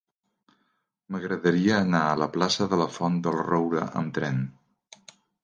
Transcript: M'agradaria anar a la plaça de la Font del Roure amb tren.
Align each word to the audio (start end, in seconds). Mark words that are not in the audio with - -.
M'agradaria 1.15 1.75
anar 1.81 2.01
a 2.05 2.15
la 2.21 2.29
plaça 2.39 2.67
de 2.73 2.81
la 2.83 2.89
Font 2.97 3.21
del 3.29 3.39
Roure 3.51 3.87
amb 4.03 4.19
tren. 4.19 4.43